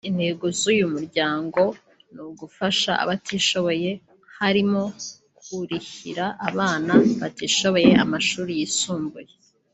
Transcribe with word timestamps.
Intego 0.09 0.45
z’uyu 0.59 0.85
muryango 0.95 1.61
ni 2.13 2.21
ugufasha 2.29 2.91
abatishoboye 3.03 3.91
harimo 4.37 4.83
kurihira 5.41 6.25
abana 6.49 6.93
batishoboye 7.21 7.91
amashuri 8.03 8.53
yisumbuye 8.59 9.33